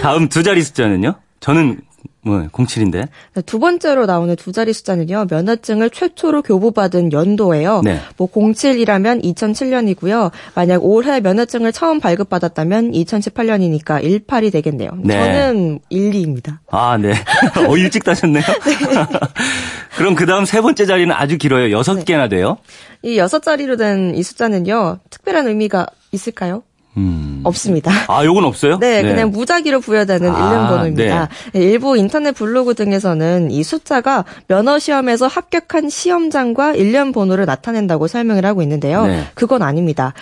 [0.01, 1.15] 다음 두 자리 숫자는요?
[1.39, 1.81] 저는
[2.23, 3.07] 뭐 07인데.
[3.33, 5.25] 네, 두 번째로 나오는 두 자리 숫자는요.
[5.29, 7.81] 면허증을 최초로 교부받은 연도예요.
[7.83, 7.99] 네.
[8.17, 10.31] 뭐 07이라면 2007년이고요.
[10.53, 14.91] 만약 올해 면허증을 처음 발급받았다면 2018년이니까 18이 되겠네요.
[15.03, 15.13] 네.
[15.19, 16.59] 저는 12입니다.
[16.69, 17.13] 아, 네.
[17.67, 18.43] 어, 일찍 따셨네요.
[19.97, 21.71] 그럼 그 다음 세 번째 자리는 아주 길어요.
[21.71, 22.57] 여섯 개나 돼요.
[23.03, 24.99] 이 여섯 자리로 된 이 숫자는요.
[25.09, 26.63] 특별한 의미가 있을까요?
[26.97, 27.41] 음.
[27.43, 27.91] 없습니다.
[28.07, 28.77] 아, 요건 없어요?
[28.79, 31.29] 네, 그냥 무작위로 부여되는 아, 일련 번호입니다.
[31.53, 38.45] 네, 일부 인터넷 블로그 등에서는 이 숫자가 면허 시험에서 합격한 시험장과 일련 번호를 나타낸다고 설명을
[38.45, 39.05] 하고 있는데요.
[39.05, 39.23] 네.
[39.35, 40.13] 그건 아닙니다.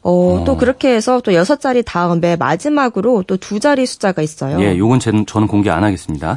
[0.00, 0.44] 어, 어.
[0.44, 4.60] 또 그렇게 해서 또 여섯 자리 다음에 마지막으로 또 두 자리 숫자가 있어요.
[4.60, 6.36] 예, 요건 제, 저는 공개 안 하겠습니다.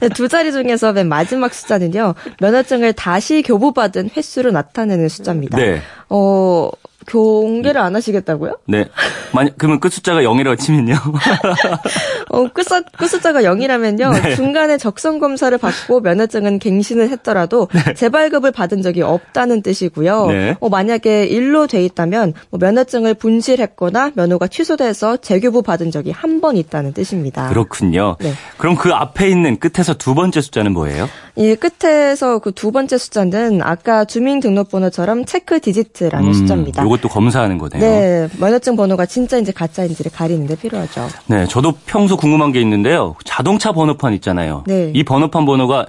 [0.00, 2.14] 네, 두 자리 중에서 맨 마지막 숫자는요.
[2.40, 5.58] 면허증을 다시 교부받은 횟수로 나타내는 숫자입니다.
[5.58, 5.80] 네.
[6.08, 6.70] 어,
[7.10, 8.58] 공개를 안 하시겠다고요?
[8.66, 8.86] 네.
[9.32, 10.94] 만약, 그러면 끝 숫자가 0이라고 치면요.
[12.30, 14.22] 어, 끝, 숫- 끝 숫자가 0이라면요.
[14.22, 14.34] 네.
[14.36, 20.26] 중간에 적성 검사를 받고 면허증은 갱신을 했더라도 재발급을 받은 적이 없다는 뜻이고요.
[20.28, 20.56] 네.
[20.60, 26.56] 어, 만약에 1로 돼 있다면 뭐 면허증을 분실했거나 면허가 취소돼서 재교부 받은 적이 한 번
[26.56, 27.48] 있다는 뜻입니다.
[27.48, 28.16] 그렇군요.
[28.20, 28.32] 네.
[28.58, 31.08] 그럼 그 앞에 있는 끝에서 두 번째 숫자는 뭐예요?
[31.38, 36.82] 이 끝에서 그 두 번째 숫자는 아까 주민등록번호처럼 체크 디지트라는 숫자입니다.
[36.82, 37.80] 음, 요것도 검사하는 거네요.
[37.80, 41.06] 네, 면허증 번호가 진짜인지 가짜인지를 가리는데 필요하죠.
[41.26, 43.14] 네, 저도 평소 궁금한 게 있는데요.
[43.24, 44.64] 자동차 번호판 있잖아요.
[44.66, 44.90] 네.
[44.92, 45.86] 이 번호판 번호가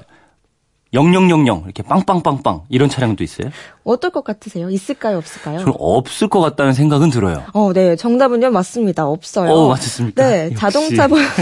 [0.94, 3.50] 0000 이렇게 빵빵빵빵 이런 차량도 있어요?
[3.84, 4.70] 어떨 것 같으세요?
[4.70, 5.60] 있을까요, 없을까요?
[5.60, 7.44] 저는 없을 것 같다는 생각은 들어요.
[7.54, 7.96] 어, 네.
[7.96, 9.08] 정답은요, 맞습니다.
[9.08, 9.52] 없어요.
[9.52, 10.28] 어, 맞췄습니까?
[10.28, 10.44] 네.
[10.46, 10.56] 역시.
[10.56, 11.24] 자동차 번호.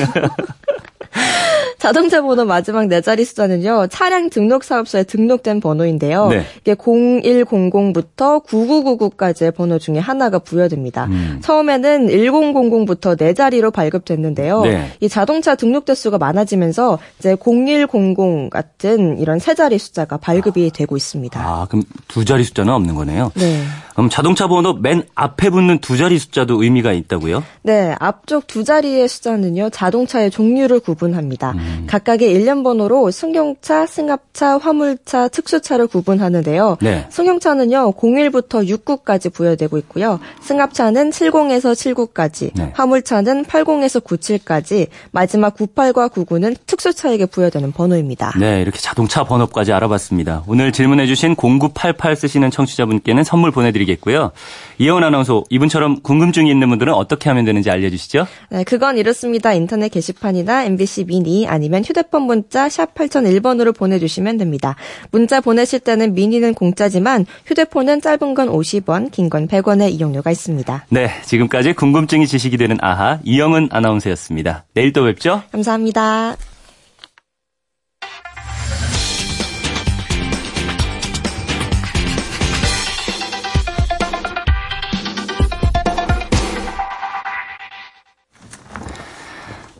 [1.77, 6.29] 자동차 번호 마지막 네 자리 숫자는요, 차량 등록 사업소에 등록된 번호인데요.
[6.29, 6.45] 네.
[6.61, 11.05] 이게 0100부터 9999까지의 번호 중에 하나가 부여됩니다.
[11.05, 11.39] 음.
[11.43, 14.61] 처음에는 1000부터 네 자리로 발급됐는데요.
[14.61, 14.91] 네.
[14.99, 21.39] 이 자동차 등록 대수가 많아지면서 이제 0100 같은 이런 세 자리 숫자가 발급이 되고 있습니다.
[21.39, 23.31] 아, 그럼 두 자리 숫자는 없는 거네요.
[23.35, 23.63] 네.
[23.93, 27.43] 그럼 자동차 번호 맨 앞에 붙는 두 자리 숫자도 의미가 있다고요?
[27.63, 31.53] 네, 앞쪽 두 자리의 숫자는요, 자동차의 종류를 구분합니다.
[31.53, 31.66] 음.
[31.87, 36.77] 각각의 일련 번호로 승용차, 승합차, 화물차, 특수차를 구분하는데요.
[36.81, 37.05] 네.
[37.09, 40.19] 승용차는요, 01부터 69까지 부여되고 있고요.
[40.41, 42.71] 승합차는 70에서 79까지, 네.
[42.73, 48.33] 화물차는 80에서 97까지, 마지막 98과 99는 특수차에게 부여되는 번호입니다.
[48.39, 50.43] 네, 이렇게 자동차 번호까지 알아봤습니다.
[50.47, 54.31] 오늘 질문해주신 0988 쓰시는 청취자분께는 선물 보내드리겠고요.
[54.77, 58.27] 이혜원 아나운서, 이분처럼 궁금증이 있는 분들은 어떻게 하면 되는지 알려주시죠?
[58.49, 59.53] 네, 그건 이렇습니다.
[59.53, 64.75] 인터넷 게시판이나 MBC 미니 아니면 휴대폰 문자 샵 8001번으로 보내주시면 됩니다.
[65.11, 70.85] 문자 보내실 때는 미니는 공짜지만 휴대폰은 짧은 건 50원, 긴 건 100원의 이용료가 있습니다.
[70.89, 74.65] 네, 지금까지 궁금증이 지식이 되는 아하, 이영은 아나운서였습니다.
[74.73, 75.41] 내일 또 뵙죠?
[75.51, 76.37] 감사합니다.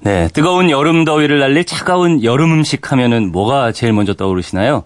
[0.07, 4.85] 네, 뜨거운 여름 더위를 날릴 차가운 여름 음식 하면은 뭐가 제일 먼저 떠오르시나요?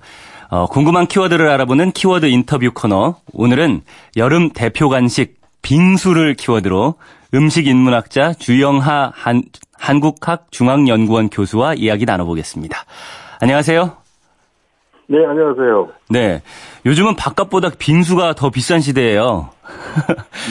[0.49, 3.17] 어, 궁금한 키워드를 알아보는 키워드 인터뷰 코너.
[3.31, 3.83] 오늘은
[4.17, 6.95] 여름 대표 간식 빙수를 키워드로
[7.35, 9.43] 음식 인문학자 주영하 한,
[9.77, 12.83] 한국학중앙연구원 교수와 이야기 나눠보겠습니다.
[13.41, 14.00] 안녕하세요.
[15.11, 15.89] 네, 안녕하세요.
[16.09, 16.41] 네.
[16.85, 19.49] 요즘은 바깥보다 빙수가 더 비싼 시대예요.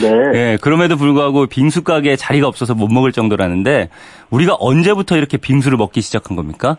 [0.03, 0.13] 네.
[0.31, 3.89] 네, 그럼에도 불구하고 빙수 가게에 자리가 없어서 못 먹을 정도라는데
[4.29, 6.77] 우리가 언제부터 이렇게 빙수를 먹기 시작한 겁니까?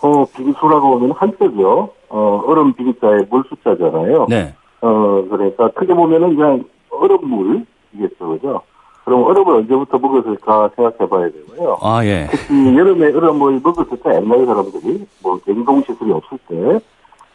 [0.00, 1.90] 어, 빙수라고 하면 한자죠.
[2.08, 4.26] 어, 얼음 빙자에 물 숫자잖아요.
[4.30, 4.54] 네.
[4.80, 8.62] 어, 그러니까 크게 보면은 그냥 얼음물 이겠죠, 그죠?
[9.04, 11.78] 그럼 얼음을 언제부터 먹었을까 생각해 봐야 되고요.
[11.82, 12.28] 아, 예.
[12.30, 16.80] 특히 여름에 얼음을 먹었을 때 옛날 사람들이 뭐 냉동 시설이 없을 때,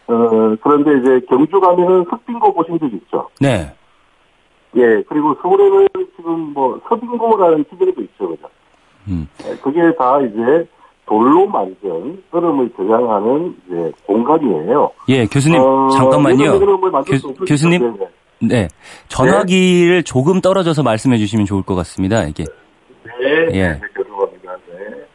[0.07, 3.27] 어, 그런데 이제 경주 가면은 석빙고 보신 적 있죠?
[3.41, 3.71] 네.
[4.75, 8.47] 예, 그리고 서울에는 지금 뭐 서빙고라는 기계도 있죠, 그죠?
[9.07, 9.27] 음.
[9.45, 10.67] 예, 그게 다 이제
[11.05, 14.91] 돌로 만든 얼음을 저장하는 이제 공간이에요.
[15.09, 16.59] 예, 교수님, 어, 잠깐만요.
[17.17, 18.07] 수 교, 교수님, 텐데.
[18.39, 18.67] 네.
[19.07, 22.23] 전화기를 조금 떨어져서 말씀해 주시면 좋을 것 같습니다.
[22.23, 22.43] 이게.
[23.03, 23.67] 네, 예.
[23.69, 24.55] 네, 죄송합니다.
[24.69, 25.05] 네.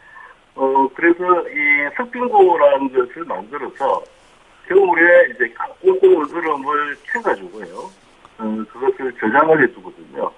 [0.55, 4.03] 어, 그래서 이 석빙고라는 것을 만들어서
[4.69, 5.03] 겨울에
[5.35, 7.91] 이제 꽁꽁 얼음을 캐가지고요.
[8.39, 10.31] 어, 그것을 저장을 해두거든요.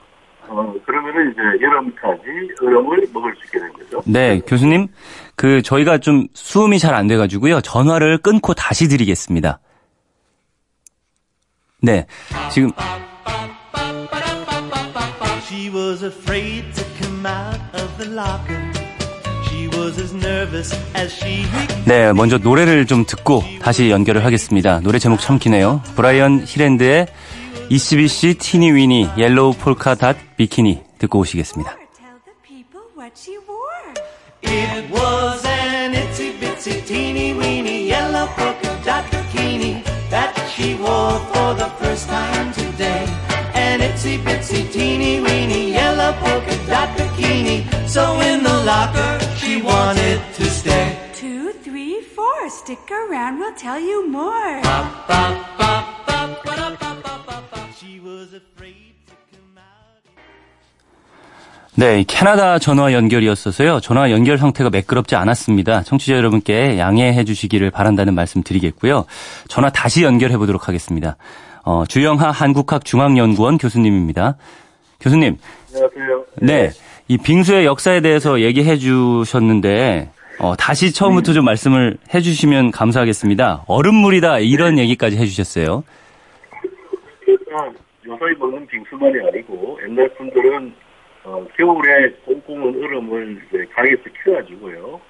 [0.47, 2.23] 어, 그러면은 이제 여름까지
[2.61, 4.03] 얼음을 먹을 수 있게 된 거죠.
[4.07, 4.89] 네, 교수님.
[5.37, 7.63] 그, 저희가 좀 수음이 잘 안 돼가지고요.
[7.63, 9.59] 전화를 끊고 다시 드리겠습니다.
[11.85, 12.07] 네.
[12.51, 12.71] 지금,
[15.47, 18.73] She was afraid to come out of the locker.
[19.49, 21.45] She was as nervous as she
[21.85, 24.81] 네, 먼저 노래를 좀 듣고 다시 연결을 하겠습니다.
[24.81, 25.83] 노래 제목 참 기네요.
[25.95, 27.07] 브라이언 히랜드의
[27.69, 31.84] ECBC 티니 위니 옐로우 폴카 닷 비키니 듣고 오시겠습니다.
[40.65, 43.05] She wore for the first time today.
[43.53, 47.59] An itsy bitsy teeny weeny yellow polka dot bikini.
[47.87, 50.89] So in the locker she wanted to stay.
[51.15, 52.49] Two, three, four.
[52.49, 54.63] Stick around, we'll tell you more.
[57.79, 58.54] She was afraid
[61.77, 63.81] 네, 이 캐나다 전화 연결이었어서요.
[63.81, 65.83] 전화 연결 상태가 매끄럽지 않았습니다.
[65.83, 69.07] 청취자 여러분께 양해해 주시기를 바란다는 말씀 드리겠고요.
[69.49, 71.17] 전화 다시 연결해 보도록 하겠습니다.
[71.65, 74.37] 어, 주영하 한국학중앙연구원 교수님입니다.
[75.01, 75.37] 교수님,
[75.75, 76.25] 안녕하세요.
[76.43, 76.71] 네,
[77.09, 83.65] 이 빙수의 역사에 대해서 얘기해 주셨는데 어, 다시 처음부터 좀 말씀을 해 주시면 감사하겠습니다.
[83.67, 85.83] 얼음물이다 이런 얘기까지 해 주셨어요.
[88.07, 90.75] 요새 먹는 빙수만이 아니고 옛날 분들은
[91.25, 95.01] 어, 겨울에 꽁꽁한 얼음을 이제 강에서 키워가지고요.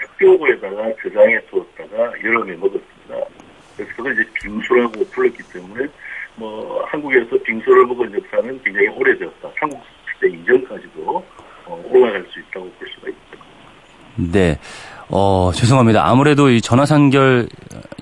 [0.00, 3.26] 햇병고에다가 저장해 두었다가 여름에 먹었습니다.
[3.76, 5.86] 그래서 그걸 이제 빙수라고 불렀기 때문에
[6.36, 9.50] 뭐 한국에서 빙수를 먹은 역사는 굉장히 오래되었다.
[9.56, 9.80] 한국
[10.14, 11.24] 시대 이전까지도
[11.64, 14.32] 어, 올라갈 수 있다고 볼 수가 있죠.
[14.32, 14.58] 네.
[15.08, 16.06] 어, 죄송합니다.
[16.06, 17.48] 아무래도 이 전화 상결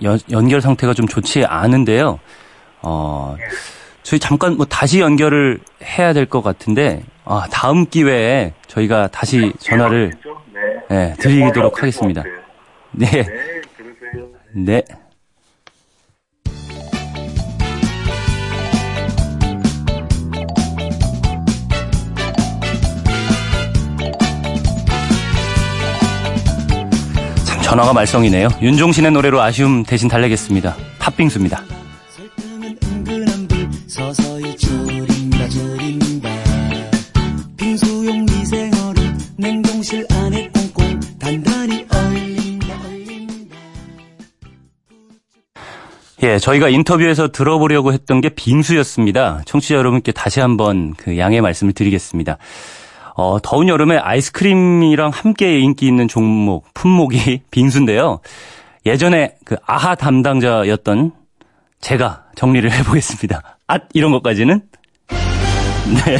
[0.02, 2.18] 연, 연결 상태가 좀 좋지 않은데요.
[2.82, 3.36] 어,
[4.02, 10.12] 저희 잠깐 뭐 다시 연결을 해야 될 것 같은데 아, 다음 기회에 저희가 다시 전화를?
[10.88, 11.10] 네.
[11.10, 12.22] 네, 드리도록 하겠습니다.
[12.92, 13.08] 네.
[13.10, 13.26] 네.
[14.54, 14.82] 네.
[27.44, 28.48] 참 전화가 말썽이네요.
[28.62, 30.76] 윤종신의 노래로 아쉬움 대신 달래겠습니다.
[30.98, 31.62] 팥빙수입니다.
[33.90, 36.28] 서서히 졸인다 졸인다
[37.56, 43.56] 빙수용 미생얼음 냉동실 안에 꽁꽁 단단히 얼린다 얼린다
[46.22, 49.42] 예, 저희가 인터뷰에서 들어보려고 했던 게 빙수였습니다.
[49.46, 52.38] 청취자 여러분께 다시 한번 그 양해 말씀을 드리겠습니다.
[53.16, 58.20] 어, 더운 여름에 아이스크림이랑 함께 인기 있는 종목, 품목이 빙수인데요.
[58.86, 61.19] 예전에 그 아하 담당자였던
[61.80, 63.42] 제가 정리를 해보겠습니다.
[63.68, 64.62] 아, 이런 것까지는?
[65.08, 66.18] 네.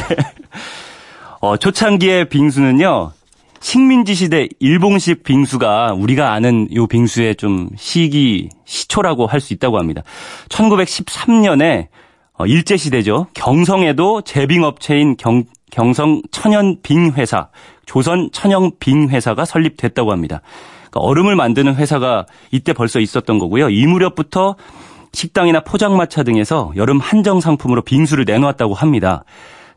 [1.39, 3.11] 어, 초창기의 빙수는요,
[3.59, 10.03] 식민지 시대 일본식 빙수가 우리가 아는 요 빙수의 좀 시기, 시초라고 할 수 있다고 합니다.
[10.49, 11.87] 1913년에
[12.37, 13.27] 어, 일제시대죠.
[13.33, 17.49] 경성에도 제빙업체인 경, 경성 천연빙회사,
[17.85, 20.41] 조선 천연빙회사가 설립됐다고 합니다.
[20.89, 23.69] 그러니까 얼음을 만드는 회사가 이때 벌써 있었던 거고요.
[23.69, 24.55] 이 무렵부터
[25.13, 29.23] 식당이나 포장마차 등에서 여름 한정 상품으로 빙수를 내놓았다고 합니다.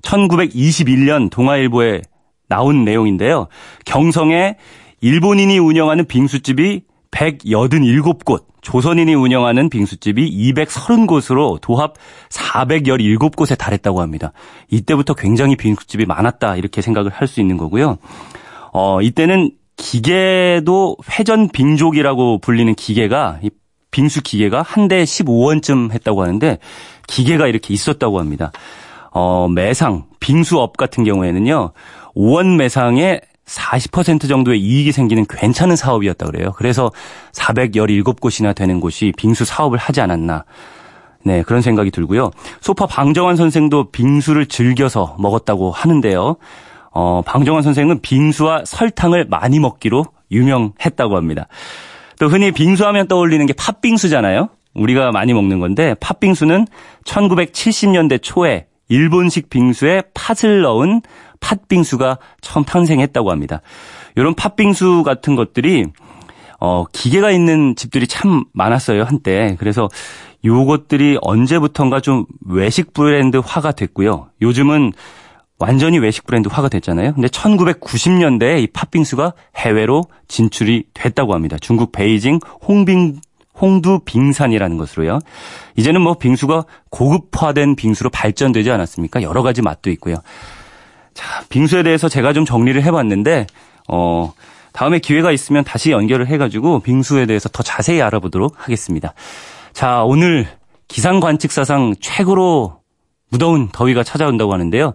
[0.03, 2.03] 1921년 동아일보에
[2.49, 3.49] 나온 내용인데요.
[3.85, 4.57] 경성에
[5.01, 11.95] 일본인이 운영하는 빙수집이 187곳, 조선인이 운영하는 빙수집이 230곳으로 도합
[12.31, 14.33] 417곳에 달했다고 합니다.
[14.71, 17.99] 이때부터 굉장히 빙수집이 많았다 이렇게 생각을 할 수 있는 거고요.
[18.73, 23.51] 어, 이때는 기계도 회전 빙족이라고 불리는 기계가 이
[23.95, 26.59] 빙수 기계가 한 대에 15원쯤 했다고 하는데
[27.07, 28.51] 기계가 이렇게 있었다고 합니다.
[29.13, 31.71] 어, 매상 빙수업 같은 경우에는요.
[32.17, 36.53] 5원 매상에 40% 정도의 이익이 생기는 괜찮은 사업이었다 그래요.
[36.57, 36.91] 그래서
[37.35, 40.45] 417곳이나 되는 곳이 빙수 사업을 하지 않았나.
[41.25, 42.33] 네, 그런 생각이 들고요.
[42.61, 46.35] 소파 방정환 선생도 빙수를 즐겨서 먹었다고 하는데요.
[46.91, 51.47] 어, 방정환 선생은 빙수와 설탕을 많이 먹기로 유명했다고 합니다.
[52.19, 54.49] 또 흔히 빙수하면 떠올리는 게 팥빙수잖아요.
[54.75, 56.67] 우리가 많이 먹는 건데 팥빙수는
[57.05, 61.03] 1970년대 초에 일본식 빙수에 팥을 넣은
[61.41, 63.61] 팥빙수가 처음 탄생했다고 합니다.
[64.17, 65.87] 이런 팥빙수 같은 것들이
[66.61, 69.57] 어 기계가 있는 집들이 참 많았어요 한때.
[69.59, 69.89] 그래서
[70.45, 74.29] 요것들이 언제부턴가 좀 외식 브랜드화가 됐고요.
[74.43, 74.93] 요즘은
[75.59, 77.15] 완전히 외식 브랜드화가 됐잖아요.
[77.15, 81.57] 근데 1990년대에 이 팥빙수가 해외로 진출이 됐다고 합니다.
[81.61, 83.21] 중국 베이징 홍빙
[83.61, 85.21] 홍두 빙산이라는 것으로요.
[85.77, 89.23] 이제는 뭐 빙수가 고급화된 빙수로 발전되지 않았습니까?
[89.23, 90.17] 여러 가지 맛도 있고요.
[91.15, 93.47] 자, 빙수에 대해서 제가 좀 정리를 해봤는데,
[93.89, 94.33] 어,
[94.73, 99.15] 다음에 기회가 있으면 다시 연결을 해가지고 빙수에 대해서 더 자세히 알아보도록 하겠습니다.
[99.73, 100.49] 자, 오늘
[100.89, 102.81] 기상 관측 사상 최고로
[103.31, 104.95] 무더운 더위가 찾아온다고 하는데요.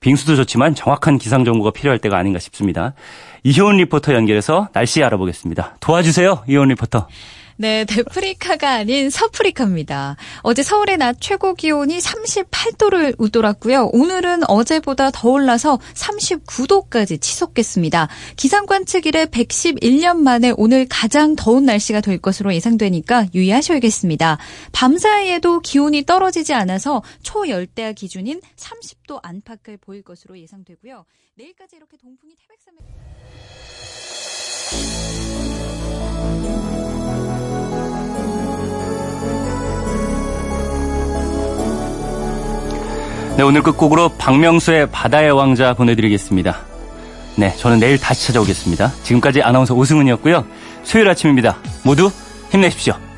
[0.00, 2.94] 빙수도 좋지만 정확한 기상 정보가 필요할 때가 아닌가 싶습니다.
[3.42, 5.76] 이효은 리포터 연결해서 날씨 알아보겠습니다.
[5.80, 7.06] 도와주세요, 이효은 리포터.
[7.60, 10.16] 네, 대프리카가 아닌 서프리카입니다.
[10.40, 13.90] 어제 서울의 낮 최고 기온이 38도를 웃돌았고요.
[13.92, 18.08] 오늘은 어제보다 더 올라서 39도까지 치솟겠습니다.
[18.36, 24.38] 기상 관 측 이래 111년 만에 오늘 가장 더운 날씨가 될 것으로 예상되니까 유의하셔야겠습니다.
[24.72, 31.04] 밤사이에도 기온이 떨어지지 않아서 초열대야 기준인 30도 안팎을 보일 것으로 예상되고요.
[31.36, 32.80] 내일까지 이렇게 동풍이 태백산맥
[43.40, 46.58] 네, 오늘 끝곡으로 박명수의 바다의 왕자 보내드리겠습니다.
[47.36, 48.92] 네, 저는 내일 다시 찾아오겠습니다.
[49.02, 50.44] 지금까지 아나운서 오승훈이었고요.
[50.84, 51.56] 수요일 아침입니다.
[51.82, 52.10] 모두
[52.50, 53.09] 힘내십시오.